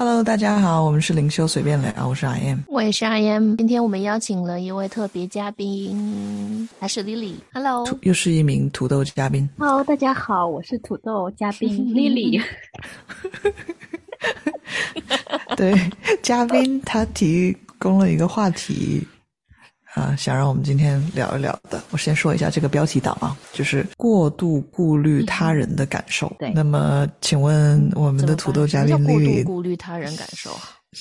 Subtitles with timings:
[0.00, 3.56] Hello，大家好，我们是灵修随便聊，我是 I M，我也是 I M。
[3.56, 7.34] 今天我们邀请了一位特别嘉宾，他是 Lily。
[7.52, 9.50] Hello，又是一名土豆嘉宾。
[9.58, 12.40] Hello，大家好，我是土豆嘉宾 Lily。
[15.58, 15.74] 对，
[16.22, 19.04] 嘉宾他提供了一个话题。
[19.94, 26.30] 啊，想让我们今天聊一聊的，我先说一下这个标题党啊，就是过度顾虑他人的感受。
[26.38, 30.50] 对，那么请问我们的土豆嘉宾丽丽，过度顾虑他人感受？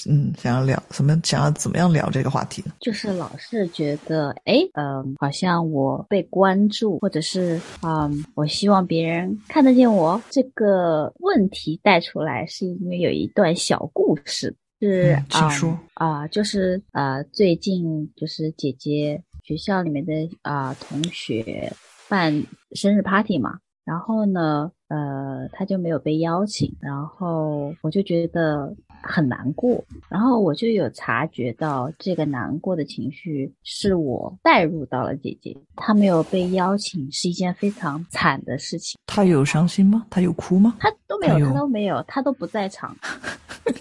[0.09, 1.17] 嗯，想要聊什么？
[1.23, 2.73] 想要怎么样聊这个话题呢？
[2.79, 10.21] 就是老是觉得，哎，嗯，好像我被关注，或者是，嗯，我希望别人看得见我。
[10.29, 14.55] 这个问题带出来是因为有一段小故事。
[14.79, 21.73] 是请说啊，就是呃，最近就是姐姐学校里面的啊同学
[22.07, 38.99] 办生日 party 嘛，然后呢，呃，他就没有被邀请，然后我就觉得很难过，然后我就有察觉到这个难过的情绪是我带入到了姐姐，她没有被邀请是一件非常惨的事情。
[39.07, 40.05] 她有伤心吗？
[40.09, 40.75] 她有哭吗？
[40.79, 42.95] 她都没有，她都没有，她都不在场。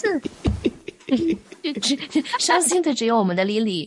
[0.00, 0.20] 是，
[1.80, 1.98] 只
[2.38, 3.86] 伤心的只有我们的 Lily，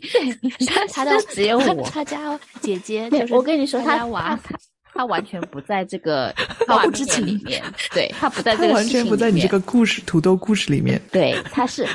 [0.68, 3.34] 他他的只有我， 他家姐姐就是。
[3.34, 4.40] 我跟你说，他娃，
[4.94, 6.34] 他完全不在这个
[6.68, 7.64] 他不知情里面，
[7.94, 11.02] 对他不在这个完全不在你这个故事土豆故事里面。
[11.12, 11.88] 对，他是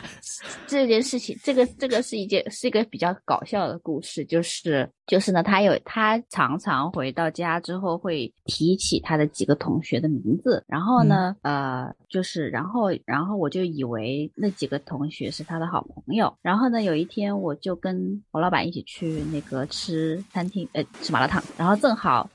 [0.66, 4.88] 这件事情，这个这个是一件是一个比较搞笑的故事，就是。
[5.08, 22.28] 就是呢，他有他常常回到家之后会提起他的几个同学的名字，然后呢，呃，就是然后然后我就以为那几个同学是他的好朋友，然后呢，有一天我就跟我老板一起去那个吃餐厅，呃，吃麻辣烫，然后正好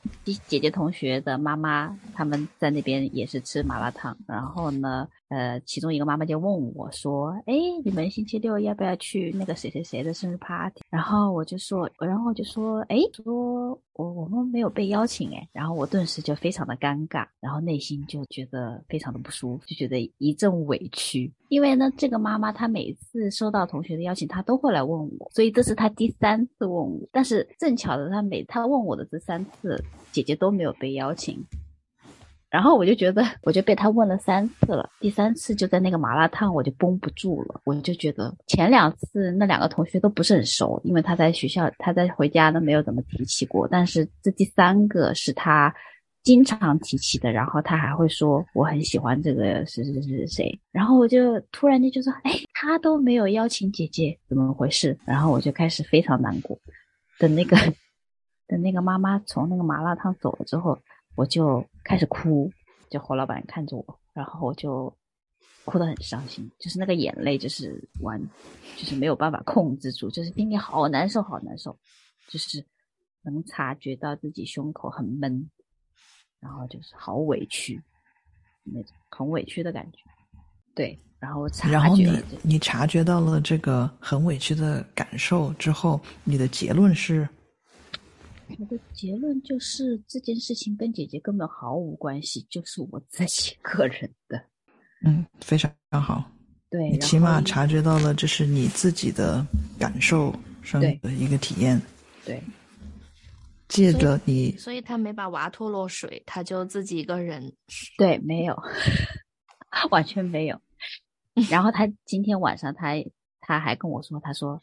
[0.54, 5.08] 姐姐同学的妈妈他们在那边也是吃麻辣烫，然后呢。
[5.34, 21.34] 呃，其中一个妈妈就问我说：“哎，你们星期六要不要去那个谁谁谁的生日 party？” 然后我就说，然后就说：“哎，说我我们没有被邀请哎。”然后我顿时就非常的尴尬，然后内心就觉得非常的不舒服，就觉得一阵委屈。
[21.50, 27.00] 因为呢，这个妈妈她每次收到同学的邀请，她都会来问我，所以这是她第三次问我。
[27.12, 31.44] 但是正巧的，她每她问我的这三次，姐姐都没有被邀请。
[32.54, 37.60] 然后我就觉得，我就被他问了三次了，第三次就在那个麻辣烫，我就绷不住了。
[37.66, 43.68] 我就觉得前两次那两个同学都不是很熟，因为他在学校，他在回家都没有怎么提起过。
[43.68, 45.74] 但是这第三个是他
[46.22, 50.56] 经常提起的，然后他还会说我很喜欢这个是是是谁。
[50.72, 54.96] 然后我就突然间就说，哎，他都没有邀请姐姐，怎么回事？
[55.06, 56.56] 然后我就开始非常难过。
[57.18, 57.58] 等那个
[58.48, 60.78] 等那个妈妈从那个麻辣烫走了之后。
[61.16, 62.52] 我就开始哭，
[62.90, 64.96] 就侯老板看着我，然后我就
[65.66, 68.20] 哭得很伤心，就是那个眼泪就是完，
[68.78, 71.78] 就是没有办法控制住，就是心里好难受，好难受，
[72.28, 72.66] 就是
[73.24, 75.50] 能察觉到自己胸口很闷，
[76.40, 77.82] 然后就是好委屈，
[78.64, 80.00] 那种很委屈的感觉。
[80.76, 87.28] 对，然后察觉，然后你你察觉到了这个很委屈的感受之后，你的结论是？
[88.60, 94.42] 我的结论就是这件事情跟姐姐根本毫无关系，就是我自己个人的。
[95.06, 96.30] 嗯，非常好。
[96.70, 99.46] 对，你起码察觉到了这是你自己的
[99.78, 101.82] 感受上的一个体验。
[102.26, 102.42] 对。
[103.70, 107.52] 借着你，所以他没把娃拖落水，他就自己一个人。
[107.98, 108.56] 对，没有，
[109.90, 110.62] 完全没有。
[111.50, 112.94] 然后他今天晚上，他
[113.40, 114.62] 他还跟我说，他说：“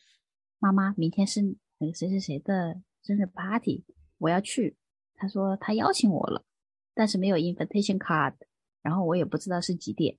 [0.61, 1.43] 妈妈，明天是
[1.79, 3.85] 那个谁谁谁的。”生日 party，
[4.19, 4.77] 我要去。
[5.15, 6.45] 他说他邀请我了，
[6.95, 8.35] 但是没有 invitation card，
[8.83, 10.19] 然后我也不知道是几点。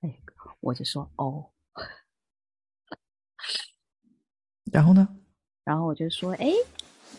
[0.00, 0.18] 哎，
[0.60, 1.52] 我就说哦。
[4.72, 5.20] 然后呢？
[5.62, 6.50] 然后我就说，哎，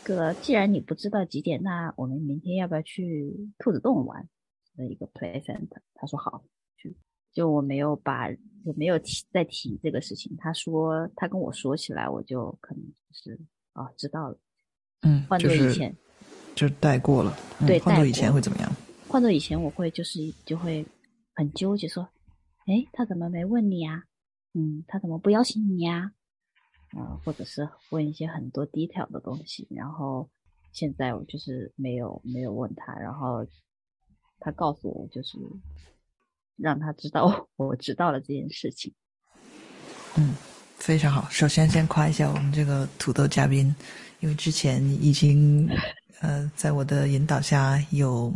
[0.04, 4.28] 哥，既然你不知道几点，那我们明天要不要去兔子洞玩
[4.76, 5.80] 的一个 play center？
[5.94, 6.44] 他说好，
[6.76, 6.98] 去。
[7.32, 8.28] 就我没有把，
[8.66, 10.36] 我没有提再提这个事情。
[10.38, 13.40] 他说他跟我说起来，我就可能就是
[13.74, 14.38] 啊，知道了。
[15.06, 15.96] 嗯，换做以前，
[16.56, 17.38] 就带过了。
[17.66, 18.76] 对，换做以前会怎么样？
[19.08, 20.86] 换做以前，我会就是就会
[21.36, 22.10] 很纠结，说，
[22.66, 24.02] 哎，他怎么没问你啊？
[24.54, 26.12] 嗯，他怎么不邀请你呀？
[26.98, 29.68] 啊，或者是问一些很多 detail 的东西。
[29.70, 30.28] 然后
[30.74, 33.46] 现在我就是没有没有问他，然后
[34.40, 35.38] 他告诉我，就是
[36.58, 38.94] 让他知道 我知道了这件事情。
[40.18, 40.34] 嗯，
[40.78, 41.30] 非常好。
[41.30, 43.76] 首先先夸一下我们这个土豆嘉宾。
[44.20, 45.70] 因为之前已经，
[46.22, 48.34] 呃，在我的引导下有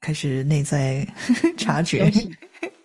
[0.00, 1.06] 开始内在
[1.56, 2.10] 察觉，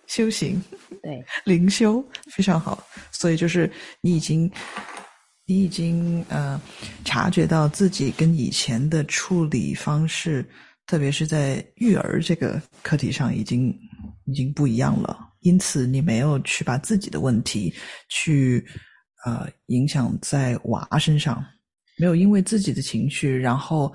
[0.07, 0.61] 修行，
[1.03, 2.83] 对，灵修非常好。
[3.11, 3.71] 所以就是
[4.01, 4.49] 你已经，
[5.45, 6.59] 你已经呃
[7.03, 10.45] 察觉到自己跟以前的处理方式，
[10.85, 13.77] 特别是在育儿这个课题上，已经
[14.25, 15.17] 已经不一样了。
[15.41, 17.73] 因此，你没有去把自己的问题
[18.09, 18.65] 去
[19.25, 21.45] 呃影响在娃身上，
[21.97, 23.93] 没有因为自己的情绪，然后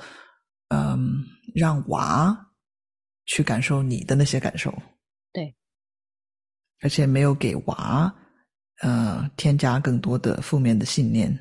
[0.68, 2.36] 嗯让娃
[3.26, 4.72] 去感受你的那些感受。
[5.32, 5.54] 对，
[6.80, 8.12] 而且没有给娃
[8.82, 11.36] 呃添加更多的负面的信念。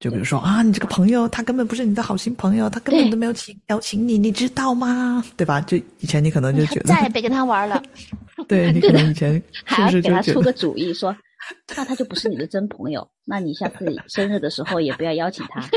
[0.00, 5.24] 就比如说啊，你这个朋友他根本不是你的好心朋友，他根本都没有请邀请你，你知道吗？
[5.36, 5.60] 对吧？
[5.62, 7.82] 就以前你可能就觉得再也别跟他玩了。
[8.46, 9.34] 对 你可能以前
[9.66, 11.12] 是不是给他出个主意，说
[11.76, 15.68] 那他就不是你的真朋友，那你下次生日的时候也不要邀请他。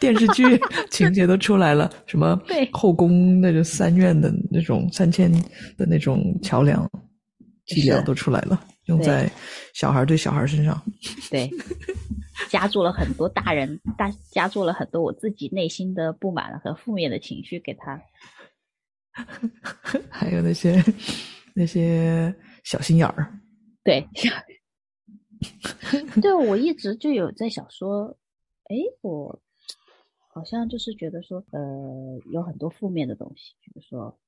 [0.00, 0.42] 电视剧
[0.90, 2.40] 情节都出来了，什么
[2.72, 5.30] 后宫那个三院的那种三千
[5.76, 6.90] 的那种桥梁
[7.66, 9.30] 伎俩都出来了，用在
[9.74, 10.82] 小孩对小孩身上。
[11.30, 11.48] 对，
[12.48, 18.00] 加注了很多大人大加注了很多我自己内心的不满和负面的情绪给他。
[20.10, 20.82] 还有那些
[21.54, 23.38] 那些小心眼儿，
[23.84, 24.04] 对，
[26.20, 28.16] 对我一直就有在想说，
[28.64, 29.40] 哎，我
[30.34, 31.60] 好像就是觉得说，呃，
[32.32, 34.18] 有很多负面的东西，比如说，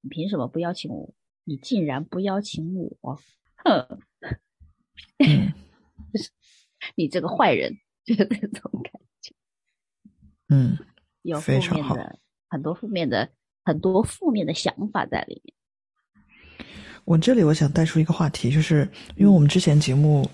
[0.00, 1.12] 你凭什么不邀请我？
[1.44, 3.18] 你竟然不邀请我，
[3.56, 3.98] 哼，
[5.18, 5.52] 嗯
[6.94, 9.34] 你这个坏人，就是那种感觉，
[10.48, 10.78] 嗯，
[11.22, 12.18] 有负面的
[12.48, 13.28] 很多负面的
[13.64, 15.54] 很多负面的想法在里面。
[17.04, 20.30] 我这里我想带出一个话题，就是因为我们之前节目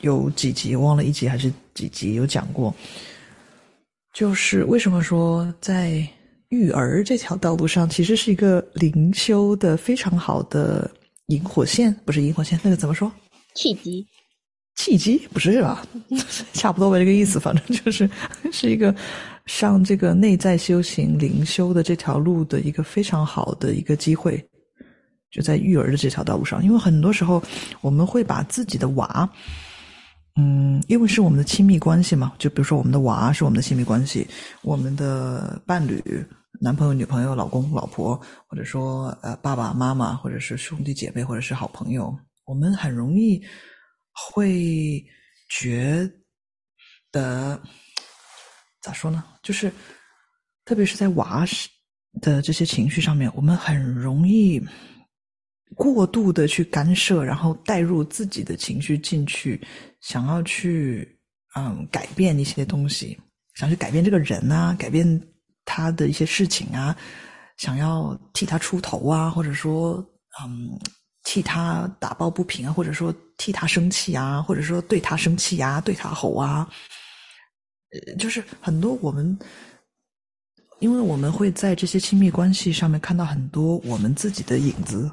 [0.00, 2.74] 有几集，忘了一集还是几集有讲过，
[4.12, 6.06] 就是为什么说在
[6.48, 10.90] 育儿这条道路上，其实是一个灵修的非常好的
[11.26, 13.10] 引火线，不是引火线，那个怎么说？
[13.54, 14.06] 契机，
[14.76, 15.84] 契机不是吧？
[16.52, 18.08] 差不多吧，这个意思，反正就是
[18.52, 18.94] 是一个
[19.46, 24.42] 上这个内在修行灵修的这条路的一个非常好的一个机会，
[25.30, 26.62] 就在育儿的这条道路上。
[26.62, 27.42] 因为很多时候
[27.80, 29.28] 我们会把自己的娃，
[30.36, 34.26] 嗯，因为是我们的亲密关系嘛，就比如说我们的娃是我们的亲密关系，
[34.62, 36.02] 我们的伴侣。
[36.58, 43.38] 男朋友、女朋友、老公、老婆，或者说呃爸爸妈妈，或者是兄弟姐妹，或者是好朋友，我们很容易
[44.10, 45.04] 会
[45.50, 46.10] 觉
[47.12, 47.60] 得
[48.80, 49.22] 咋说呢？
[49.42, 49.70] 就是
[50.64, 51.44] 特别是在娃
[52.22, 54.58] 的这些情绪上面，我们很容易
[55.74, 59.60] 过度的去干涉，然后带入自己的情绪进去，
[60.00, 61.18] 想要去
[61.56, 63.18] 嗯改变一些东西，
[63.54, 65.20] 想去改变这个人啊，改变
[65.64, 66.96] 他的一些事情啊，
[67.56, 69.96] 想要替他出头啊，或者说
[70.40, 70.78] 嗯
[71.24, 76.68] 替他打抱不平啊，或者说替他生气啊，或者说对他生气啊，对他吼啊，
[77.90, 79.36] 呃，就是很多我们，
[80.78, 85.10] 因为我们会在这些亲密关系上面看到很多我们自己的影子，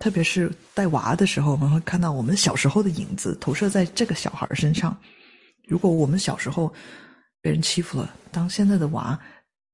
[0.00, 4.96] 特别是带娃的时候，我们会看到我们小时候的影子投射在这个小孩身上。
[5.68, 6.72] 如果我们小时候
[7.40, 9.16] 被人欺负了，当现在的娃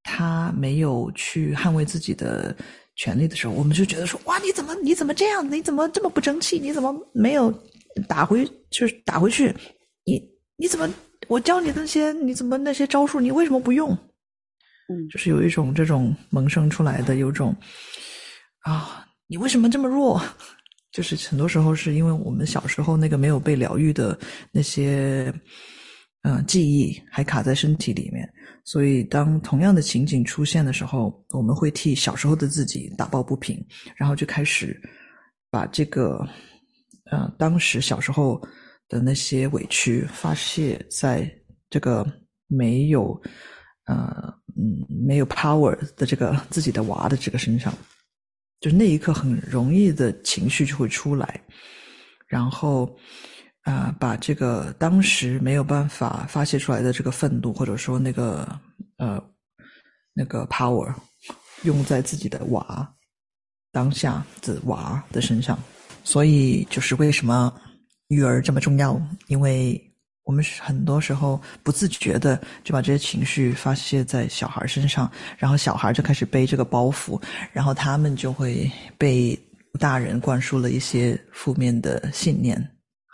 [0.02, 2.55] 他没有去捍卫自己的
[2.96, 5.49] 权利的时候，我们就觉得说：哇，你怎么你怎么这样？
[5.50, 6.58] 你怎么这么不争气？
[6.58, 7.52] 你怎么没有
[8.09, 9.54] 打回就是打回去？
[10.04, 10.21] 你
[10.56, 10.92] 你怎么
[11.28, 13.97] 我教你那些你怎么那些招数你为什么不用？
[14.88, 17.56] 嗯，就是有一种这种萌生出来的有种
[18.64, 20.21] 啊，你为什么这么弱？
[20.92, 24.18] 就是很多时候是因为我们小时候那个没有被疗愈的
[24.50, 25.33] 那些
[26.23, 28.28] 嗯、记忆还卡在身体里面，
[28.64, 33.64] 所以当同样的情景出现的时候，我们会替小时候的自己打抱不平，
[33.95, 34.76] 然后就开始
[35.50, 36.18] 把这个
[37.12, 38.42] 呃当时小时候
[38.88, 41.30] 的那些委屈发泄在
[41.71, 42.04] 这个
[42.49, 43.12] 没有
[43.85, 47.73] 呃嗯没有 power 的这个自己的娃的这个身上，
[48.60, 51.40] 就是那一刻很容易的情绪就会出来，
[52.26, 52.96] 然后
[53.62, 58.48] 啊、把这个当时没有办法发泄出来的这个愤怒或者说那个
[58.96, 59.20] 呃
[60.12, 60.94] 那个 power
[61.64, 62.88] 用在自己的娃
[63.72, 65.58] 当下的娃的身上，
[66.04, 67.52] 所以就是为什么
[68.06, 69.78] 育儿这么重要，因为
[70.26, 78.68] 我们是很多时候不自觉的就把这些情绪发泄在小孩身上，然后小孩就开始背这个包袱，然后他们就会
[78.99, 79.38] 被
[79.78, 82.61] 大人灌输了一些负面的信念、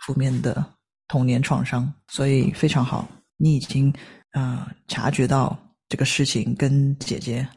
[0.07, 0.65] 负面的
[1.07, 3.93] 童年创伤，所以非常好，你已经
[4.31, 5.55] 啊、呃察觉到
[5.87, 7.47] 这个事情跟姐姐、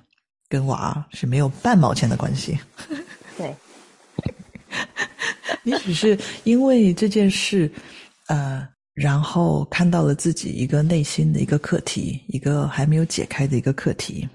[0.51, 2.59] 跟娃是没有半毛钱的关系。
[3.39, 3.55] 对，
[5.65, 7.73] 你只是因为这件事，
[8.29, 14.27] 呃，然后看到了自己一个内心的一个课题，一个还没有解开的一个课题。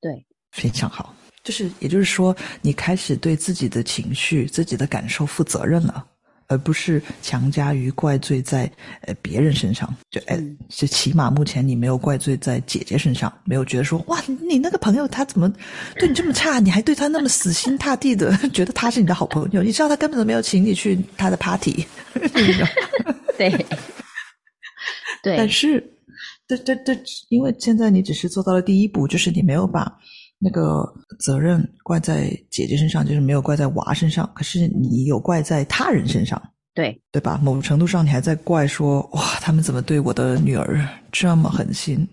[0.00, 0.12] 对，
[0.52, 1.12] 非常好。
[1.42, 6.04] 就是也就是说，你开始对自己的情绪、自己的感受负责任了。
[6.46, 8.70] 而不是强加于怪罪在
[9.06, 15.50] 呃别人身上，就哎，就起码目前你没有怪罪在姐姐身上，没有觉得说哇，你那个朋友他怎么
[15.98, 21.86] 对你这么差，你还对他那么死心塌地的， 觉得他是你的好朋友，你知道他根本都没有请你去他的 party，
[23.38, 23.50] 对，
[25.22, 25.82] 对，但是，
[26.46, 26.94] 这这这，
[27.28, 29.98] 因为现在你只是做到了第一步，就是你没有把。
[30.40, 30.84] 那个
[31.20, 34.30] 责任怪在姐姐身上，就是没有怪在娃身上。
[34.34, 36.42] 可是你有怪在他人身上，
[36.74, 37.40] 对对吧？
[37.42, 42.06] 某种程度上，你还在怪说：哇，他们怎么对我的女儿这么狠心？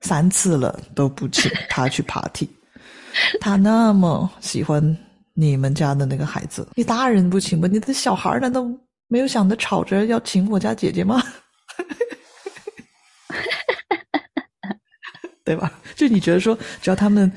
[0.00, 2.48] 三次了都不请 她去 party，
[3.40, 4.96] 她那么喜欢
[5.34, 7.68] 你们家的那个孩子，你大人不请吗？
[7.70, 8.66] 你的小孩难道
[9.08, 11.22] 没有想着吵着要请我家姐姐吗？
[15.44, 15.72] 对吧？
[15.94, 17.30] 就你觉得说，只要他们。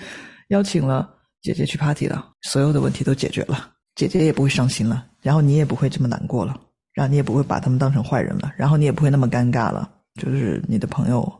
[0.50, 1.08] 邀请了
[1.44, 6.60] 姐姐去 party 了，所有的问题都解决了，姐姐也不会伤心了，然后你也不会这么难过了，
[6.92, 9.88] 然后你也不会把他们当成坏人了，然后你也不会那么尴尬了。
[10.20, 11.32] 就是你的朋友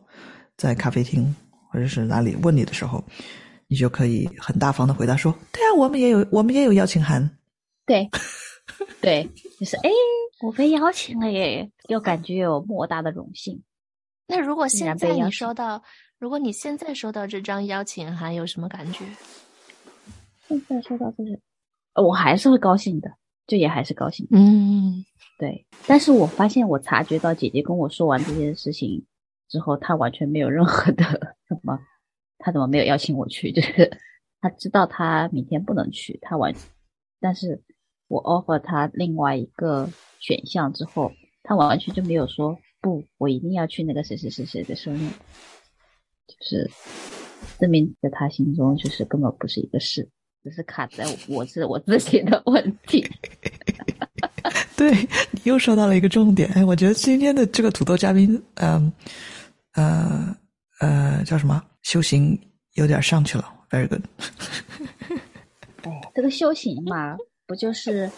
[0.58, 1.36] 在咖啡厅
[1.72, 3.04] 或者是哪里问你的时候，
[3.68, 7.28] 你就可以很大方的回答说：“对啊，我们也有，我们也有邀请函。”
[7.88, 8.08] 对，
[9.02, 9.28] 对，
[9.60, 9.90] 就是哎，
[10.42, 13.62] 我被邀请了耶，又感觉有莫大的荣幸。
[14.26, 15.84] 那如果现在你收到？
[16.18, 19.06] 如果你现在收到这张邀请函，有什么感觉？
[20.48, 23.10] 现在收到这个，我还是会高兴的，
[23.48, 24.28] 就也还是高兴。
[24.32, 25.06] 嗯，
[25.38, 25.66] 对。
[25.88, 29.06] 但是我发现，我察觉到姐姐跟我说完这件事情
[29.48, 31.04] 之后，她完全没有任何的
[31.48, 31.80] 什么，
[32.38, 33.52] 她怎么没有邀请我去？
[33.52, 33.90] 就是
[34.42, 36.54] 她知道她明天不能去，她完。
[37.22, 37.62] 但是
[38.10, 39.90] 我 offer 他另外一个
[40.20, 41.14] 选项之后，
[41.44, 45.10] 他完全就没有说不，我一定要去那个谁谁谁谁的生日。
[46.28, 46.70] 就是
[47.60, 50.10] 证明在他心中就是根本不是一个事，
[50.44, 53.08] 只是卡在我是我自己的问题。
[54.76, 54.92] 对
[55.32, 58.92] 你又说到了一个重点，哎，我觉得今天的这个土豆嘉宾，嗯
[59.74, 60.36] 呃
[60.80, 61.62] 呃叫什么？
[61.84, 62.40] 修行
[62.74, 64.02] 有点上去了，very good。
[65.84, 67.18] 哎， 这个修行嘛，
[67.50, 68.12] 不就是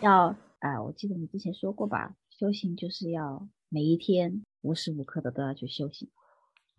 [0.00, 0.82] 要啊？
[0.82, 6.08] 我记得你之前说过吧，修行就是要每一天无时无刻的都要去修行。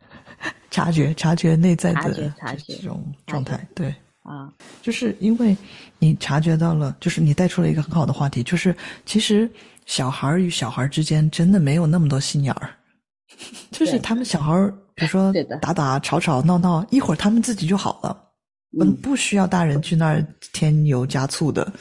[0.72, 2.12] 察觉，察觉内在的
[2.58, 3.94] 这种状态，对
[4.24, 5.56] 啊，就是因为
[6.00, 9.48] 你察觉到了，就是你带出了一个很好的话题，就是其实
[9.86, 12.74] 小孩与小孩之间真的没有那么多心眼儿，
[13.70, 14.56] 就是他们小孩，
[14.96, 15.32] 比如说
[15.62, 18.31] 打打吵吵闹闹，一会儿他们自己就好了，
[18.80, 21.72] 嗯，不需要大人去那儿添油加醋的。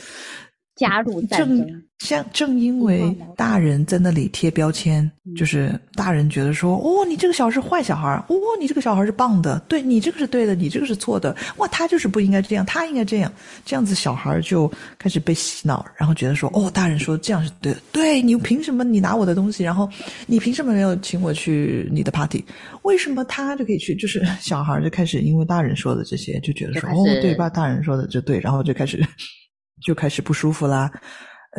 [0.80, 13.30] 加入战争，像正因为大人在那里贴标签，就是大人觉得说，哦，你这个小孩是坏小孩，哦，你这个小孩是棒的，对你这个是对的，你这个是错的，哇，他就是不应该这样，他应该这样，
[13.62, 19.86] 这样子小孩就开始被洗脑，然后觉得说，哦，大人说这样是对的，对你凭什么你拿我的东西，然后
[20.26, 22.42] 你凭什么没有请我去你的 party？
[22.84, 23.94] 为什么他就可以去？
[23.96, 27.50] 就是小孩就开始因为大人说的这些就觉得说，哦，对吧？
[27.50, 29.06] 大人说的就对，然后就开始。
[29.82, 30.90] 就开始不舒服啦，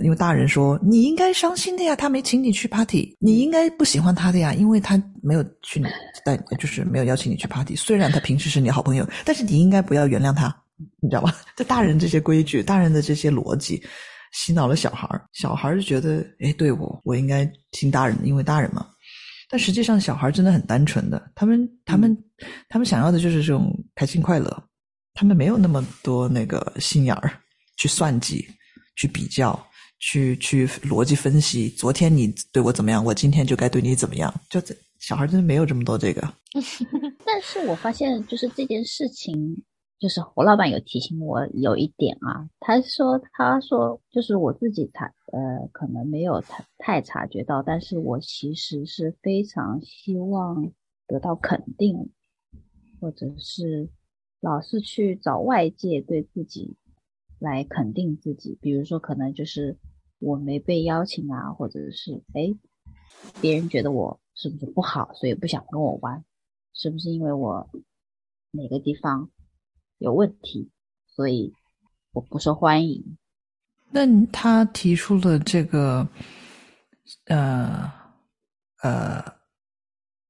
[0.04, 5.88] 因为大人说你应该伤心的呀，他没请你去 party，你应该不喜欢他的呀，因为他没有去你
[6.24, 7.76] 带，就是没有邀请你去 party。
[7.76, 10.56] 虽然他平时是你好朋友，但是你应该不要原谅他，
[11.02, 11.36] 你知道吧？
[11.58, 13.82] 这大人这些规矩，大人的这些逻辑，
[14.32, 18.88] 洗脑了小孩儿，小孩儿就觉得，哎，对我，我应该听大人的，因为大人嘛。
[19.50, 22.18] 但实际上，小孩真的很单纯的，他们，他们，
[22.70, 24.64] 他们想要的就是这种开心快乐，
[25.14, 27.34] 他们没有那么多那个心眼儿。
[27.82, 28.46] 去算计，
[28.96, 29.60] 去比较，
[29.98, 31.68] 去去逻辑分析。
[31.70, 34.32] 昨天你对我怎么样，我今天就该对你怎么样。
[34.52, 36.22] 就这小孩真的没有这么多这个。
[37.26, 39.64] 但是我发现，就是这件事情，
[39.98, 42.48] 就是胡老板有提醒我有一点啊。
[42.60, 50.72] 他说，他说，就是我自己察，呃，可能没有太太察觉到，但是我其实是非常希望
[51.08, 51.98] 得到肯定，
[53.00, 53.90] 或者是
[54.40, 56.78] 老是去找外界对自己。
[57.42, 59.76] 来肯定自己，比如说可能就是
[60.20, 62.54] 我没被邀请啊，或者是哎，
[63.42, 66.24] 别人觉得我是不是不好，所以不想跟我玩，
[66.76, 67.68] 是不是因为我
[68.52, 69.32] 哪个地方
[69.98, 70.70] 有问题，
[71.08, 71.52] 所以
[72.12, 73.18] 我不受欢迎？
[73.90, 76.08] 那他提出了这个，
[77.26, 77.92] 呃
[78.84, 79.24] 呃，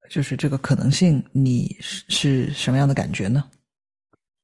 [0.10, 3.52] 就是这个可能性，你是是什么样的感觉呢？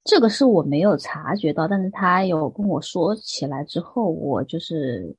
[0.07, 5.13] 这个是我没有察觉到，但是他有跟我说起来之后，我就是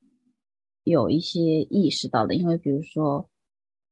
[0.84, 3.28] 有一些意识到的，因为比如说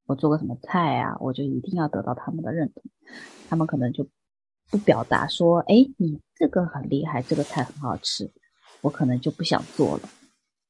[0.07, 2.83] 我做个什么菜啊，我就一定要得到他们的认同，
[3.51, 4.09] 他们可能就
[4.71, 8.33] 不表达说，哎，你这个很厉害，这个菜很好吃，
[8.81, 10.09] 我可能就不想做了。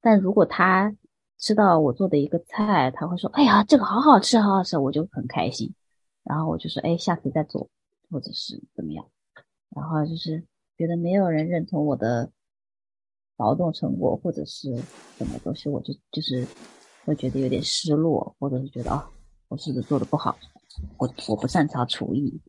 [0.01, 0.93] 但如果他
[1.39, 5.73] 吃到我做的一个菜，他会说，哎呀，这个好好吃，好好吃，我就很开心。
[6.25, 7.69] 然后我就说，哎，下次再做，
[8.11, 9.07] 或者是怎么样。
[9.75, 10.43] 然后就是
[10.77, 12.31] 觉得没有人认同我的
[13.37, 14.75] 劳动成果，或者是
[15.19, 16.47] 什么东西，我就就是
[17.05, 19.03] 会觉得有点失落，或者是觉得哦，
[19.49, 20.39] 我是不是做的不好？
[20.99, 22.41] 我我不擅长厨艺，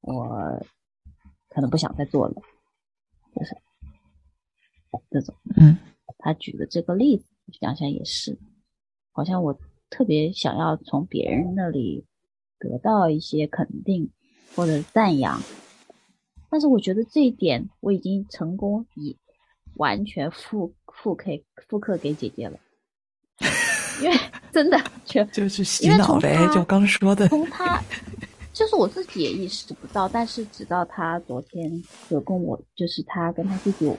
[0.00, 0.28] 我
[1.48, 2.34] 可能不想再做了，
[3.34, 3.56] 就是
[5.10, 5.34] 这种。
[5.56, 5.76] 嗯，
[6.18, 7.24] 他举的这个例子，
[7.60, 8.38] 想想也是，
[9.12, 9.58] 好像我
[9.90, 12.06] 特别想要从别人那里
[12.58, 14.10] 得到一些肯定
[14.54, 15.40] 或者赞扬。
[16.50, 19.16] 但是我觉得这一点我已经成功以
[19.74, 21.30] 完全复复刻
[21.68, 22.58] 复刻给姐姐了，
[24.02, 24.16] 因为
[24.50, 27.28] 真的就就是洗脑呗，就刚说的。
[27.28, 27.82] 从他
[28.52, 31.70] 就是我自己也意识不到，但是直到他昨天
[32.08, 33.92] 有跟我，就是他跟他弟弟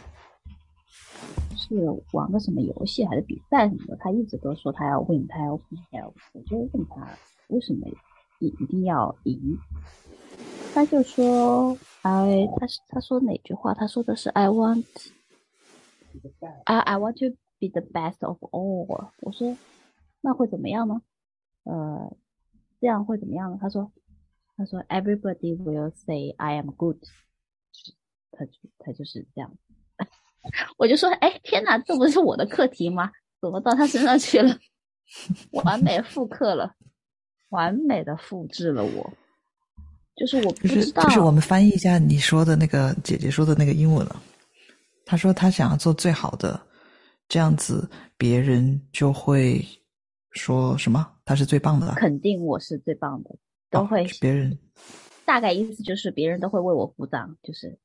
[1.56, 1.76] 是
[2.12, 7.08] 玩个什么游戏还是比赛什么的，他一直都说他要 win，他要 win，他要 win，我就问他
[7.48, 7.88] 为什么
[8.40, 9.58] 一一定要赢。
[10.74, 13.74] 他就说：“I，他是他说哪句话？
[13.74, 14.80] 他说的是 I want，I
[16.80, 19.58] I want to be the best of all。”我说
[20.22, 21.02] ：“那会怎么样呢？
[21.64, 22.16] 呃，
[22.80, 23.92] 这样会怎么样呢？”他说
[24.56, 27.04] ：“他说 Everybody will say I am good。”
[28.32, 29.58] 他就他就是这样。
[30.78, 33.12] 我就说：“哎，天哪，这不是我的课题吗？
[33.42, 34.58] 怎么到他身上去了？
[35.64, 36.76] 完美复刻了，
[37.50, 39.14] 完美的复制了我。”
[40.20, 44.22] 就是我不知道，就是我们翻译一下你说的那个姐姐说的那个英文了。
[45.06, 46.60] 她说她想要做最好的，
[47.30, 49.66] 这样子别人就会
[50.32, 51.10] 说什么？
[51.24, 53.30] 她是最棒的，肯定我是最棒的，
[53.72, 54.60] 都会别人
[55.26, 57.80] 大概意思就是别人都会为我鼓掌，就是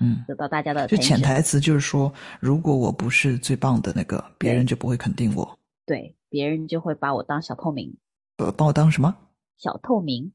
[0.00, 0.86] 嗯，得到大家的。
[0.86, 5.58] 就潜台词就是说，如果我不是最棒的那个，别人就不会肯定我。
[5.84, 7.94] 对，别人就会把我当小透明。
[8.38, 9.14] 呃，把我当什么？
[9.58, 10.32] 小透明。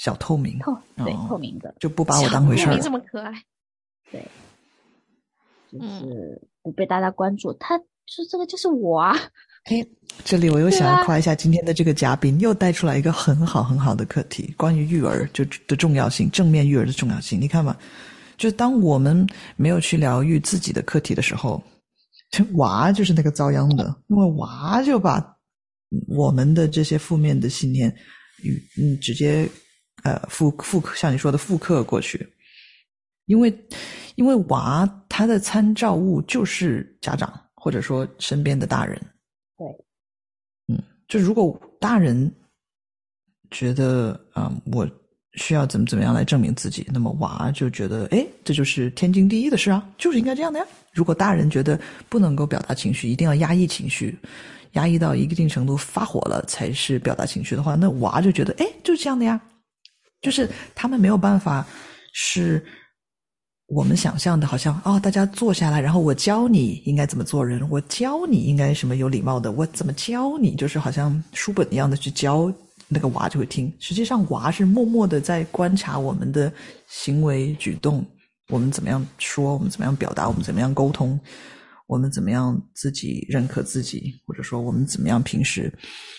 [0.00, 2.80] 小透明，透对透明的，就不把我当回事儿。
[2.80, 3.30] 这么可爱，
[4.10, 4.26] 对，
[5.70, 7.52] 就是不被大家关注。
[7.60, 9.14] 他说这个就是我啊。
[9.64, 9.86] 哎，
[10.24, 17.38] 这里我又想要夸一下今天的这个嘉宾，又带出来一个很好很好的课题，关于育儿就的重要性，正面育儿的重要性。
[17.38, 17.76] 你看嘛，
[18.38, 21.62] 就当我们没有去疗愈自己的课题的时候，
[22.54, 25.36] 娃就是那个遭殃的，因为娃就把
[26.08, 27.94] 我们的这些负面的信念
[28.42, 29.46] 与嗯直接。
[30.02, 32.26] 呃，复复刻像你说的复刻过去，
[33.26, 33.54] 因为
[34.14, 39.00] 因为娃他的参照物就是家长或者说身边的大人，
[39.56, 39.66] 对，
[40.68, 42.32] 嗯，就如果大人
[43.50, 44.88] 觉得啊，我
[45.34, 50.66] 需要怎么怎么样来证明自己，那么娃就觉得，哎，这就是天经地义的事啊，就是应该这样的呀。
[50.92, 54.18] 如果大人觉得不能够表达情绪，一定要压抑情绪，
[54.72, 59.40] 压抑到一定程度发火了才是表达情绪的话，那娃就觉得，哎，就是这样的呀。
[60.20, 61.66] 就是他们没有办法，
[62.12, 62.62] 是
[63.66, 72.52] 我们想象的，好像哦，大家坐下来，然后我教你应该怎么做人，我教你应该什么有礼貌的，我怎么教你，就是好像书本一样的去教
[72.88, 73.72] 那个娃就会听。
[73.78, 76.52] 实际上，娃是默默的在观察我们的
[76.88, 78.04] 行为举动，
[78.48, 81.18] 我们怎么样说，我们怎么样表达，我们怎么样沟通，
[81.86, 85.72] 我们怎么样自己认可自己，或者说我们怎么样平时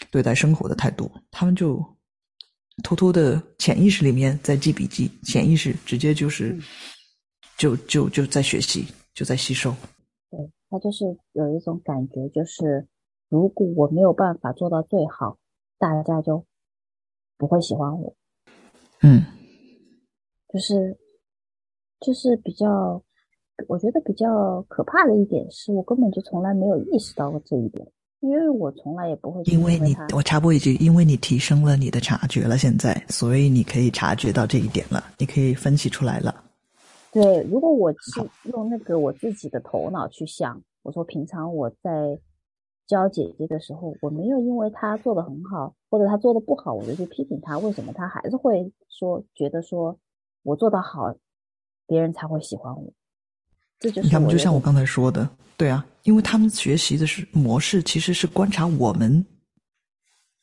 [0.10, 1.86] 对待生活的态度，他们就。
[2.84, 6.58] 偷偷的潜意识里面在记笔记，潜意识直接就是，
[7.58, 9.72] 就就就在学习，就在吸收。
[10.30, 10.40] 对
[10.70, 12.88] 他就是有一种感觉，就是
[13.30, 15.38] 如果我没有办法做到最好，
[15.78, 16.46] 大家就
[17.38, 18.16] 不会喜欢我。
[19.02, 19.24] 嗯，
[20.48, 20.98] 就是
[22.00, 23.04] 就是比较，
[23.68, 27.86] 我觉得比较可怕的一点是我根本就从来没有意识到过这一点。
[28.22, 36.44] 因为我从来也不会，因为你我插播一句，因为你提升了你的察觉了，现在，所以你可以察觉到这一点了，你可以分析出来了。
[37.12, 42.20] 对，如果我是用那个我自己的头脑去想，我说平常我在
[42.86, 49.98] 教姐姐的时候，我没有因为她做的很好，或者她做的不好，我就去批评她，为什么她还是会说觉得说
[50.44, 51.16] 我做的好，
[51.88, 52.94] 别人才会喜欢我。
[53.82, 59.26] 你看，就像我刚才说的，对啊，因为他们学习的是模式，其实是观察我们，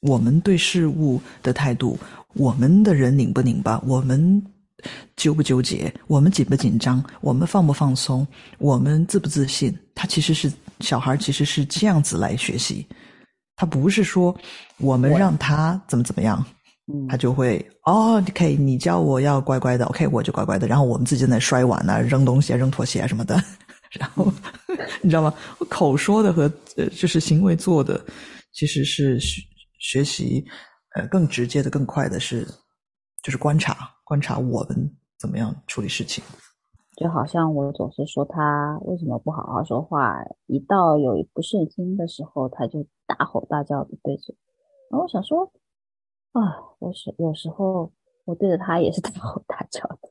[0.01, 1.99] 我们对事物的态度，
[2.35, 4.43] 我们的人拧不拧巴，我们
[5.17, 8.27] 纠不纠结，我们紧不紧张，我们放不放松，
[8.59, 9.77] 我们自不自信。
[9.95, 12.87] 他其实是小孩其实是这样子来学习，
[13.57, 14.37] 他不是说
[14.79, 16.45] 我们让他怎么怎么样，
[16.91, 23.37] 嗯他就会哦，OK，你叫我要乖乖的，OK，我就乖乖的，然后我们自己在那摔碗啊、扔东西啊、扔拖鞋啊什么的，
[23.99, 24.27] 然后
[25.03, 25.33] 你知道吗？
[25.69, 28.01] 口说的和呃就是行为做的，
[28.53, 29.43] 其实是学
[29.79, 30.45] 学习
[30.97, 32.47] 呃更直接的、更快的是
[33.23, 36.25] 就是观察观察我们怎么样处理事情。
[36.97, 44.35] 就好像我总是说他为什么不好好说话，一到有不顺心的时候，他就大吼大叫的对着。
[44.91, 45.49] 然后我想说，
[46.33, 46.41] 啊，
[46.79, 47.91] 我是有时候
[48.25, 50.11] 我对着他也是 大吼大叫的。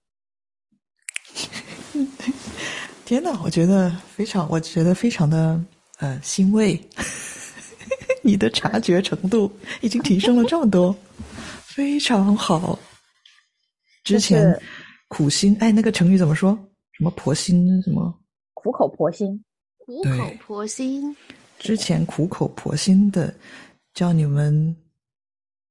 [3.05, 5.59] 天呐，我觉得非常，我觉得非常的
[5.99, 6.79] 呃欣慰，
[8.21, 9.51] 你的察觉程度
[9.81, 10.93] 已经提升了这么多，
[11.63, 12.77] 非常好。
[14.03, 14.59] 之前
[15.07, 16.57] 苦心，哎，那个成语怎么说？
[16.91, 17.81] 什么婆心？
[17.83, 18.13] 什么？
[18.53, 19.41] 苦口婆心，
[19.77, 20.09] 苦口
[20.41, 21.15] 婆心，
[21.59, 23.33] 之前苦口婆心的
[23.93, 24.75] 教你们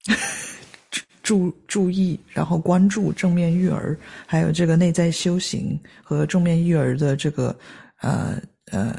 [1.22, 7.56] 注注意，然后关注正面育儿，还有这个内在修行和正面育儿的这个
[8.00, 8.40] 呃
[8.70, 8.94] 呃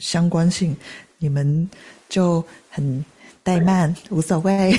[0.00, 0.76] 相关性，
[1.18, 1.70] 你们
[2.08, 3.04] 就很
[3.44, 4.76] 怠慢，无所谓。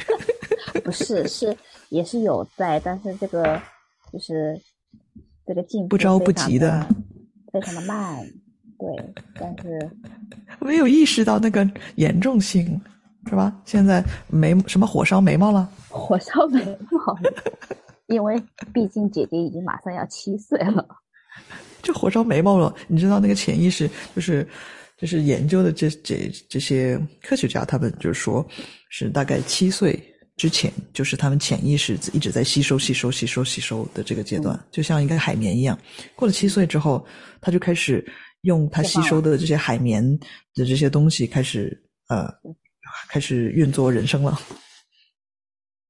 [0.82, 1.54] 不是是
[1.90, 3.60] 也是有在，但是这个
[4.10, 4.58] 就是
[5.46, 6.88] 这个进步不着不急的的，
[7.52, 8.16] 非常的慢，
[8.78, 9.90] 对，但是
[10.58, 12.80] 没有意识到那个严重性，
[13.28, 13.54] 是吧？
[13.64, 15.68] 现在眉什么火烧眉毛了？
[15.88, 17.16] 火烧眉毛，
[18.06, 20.86] 因为毕竟姐姐已经马上要七岁了。
[21.82, 22.74] 就火烧眉毛了。
[22.88, 24.46] 你知道那个潜意识就是
[24.96, 28.44] 就是研究的这这这些科学家，他们就说
[28.90, 30.02] 是大概七岁
[30.36, 35.78] 之前，就是他们潜意识一直在吸收、吸收、吸收、吸收的这个阶段，就像一个海绵一样。
[36.16, 37.04] 过了七岁之后，
[37.40, 38.04] 他就开始
[38.42, 40.02] 用他吸收的这些海绵
[40.54, 42.28] 的这些东西，开始呃
[43.08, 44.38] 开始运作人生了。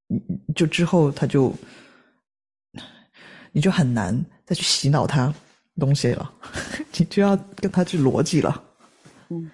[0.06, 1.54] 你就之后他就
[3.52, 5.32] 你就很难再去洗脑他
[5.78, 6.32] 东西了，
[6.96, 8.64] 你就要跟他去逻辑了。
[9.28, 9.50] 嗯，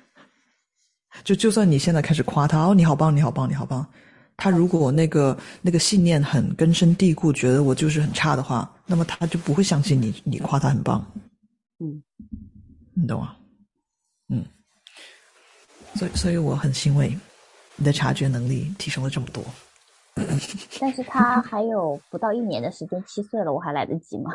[1.24, 3.84] 就就算你现在开始夸他哦，你好棒，你好棒，你好棒，
[4.36, 11.04] 他如果那个那个信念很根深蒂固，觉得我就是很差的话，那么他就不会相信你，你夸他很棒。
[11.80, 12.02] 嗯，
[12.94, 13.36] 你懂吗？
[14.28, 14.44] 嗯，
[15.96, 17.18] 所以所以我很欣慰，
[17.76, 19.44] 你的察觉能力提升了这么多。
[20.80, 24.30] 但是他还有不到一年的时间，七岁了，我还来得及吗？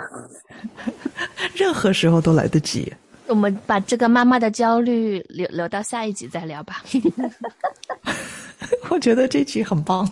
[1.55, 2.93] 任何时候都来得及。
[3.27, 6.83] 我们把这个妈妈的焦虑留留到下一集再聊吧。
[8.89, 10.05] 我觉得这集很棒，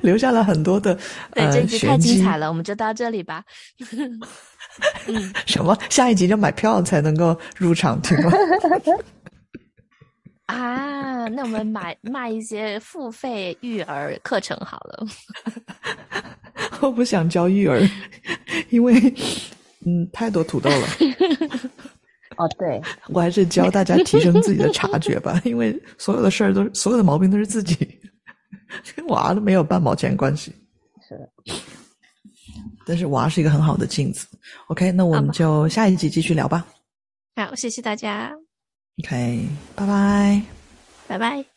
[0.00, 0.94] 留下了很多的
[1.34, 3.44] 对，呃这集太精彩了，我们就到这里吧。
[5.44, 5.76] 什么？
[5.90, 8.32] 下一集就买票才能够入场听吗？
[10.52, 15.06] 啊，那我们买卖一些付费育儿课程好了。
[16.80, 17.80] 我不想教育儿，
[18.70, 18.92] 因为
[19.86, 20.86] 嗯太多土豆了。
[22.36, 27.74] 哦，对，我还是教大家提升自己的察觉吧，因为所有的事儿都所有的毛病都是自己，
[28.96, 30.52] 跟娃都没有半毛钱关系。
[31.08, 31.28] 是的，
[32.86, 34.26] 但是娃是一个很好的镜子。
[34.68, 36.66] OK，那我们就下一集继续聊吧。
[37.36, 38.32] 好，谢谢大家，
[38.98, 40.42] OK，拜拜。
[41.08, 41.51] 拜拜。